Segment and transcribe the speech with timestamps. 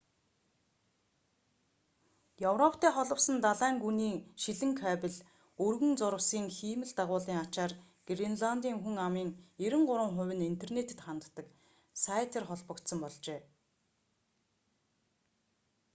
[2.49, 5.23] европтой холбосон далайн гүний шилэн кабель
[5.65, 7.73] өргөн зурвасын хиймэл дагуулын ачаар
[8.09, 9.29] гренландын хүн амын
[9.65, 11.45] 93% нь интернетэд ханддаг
[12.03, 13.39] сайтар холбогдсон болжээ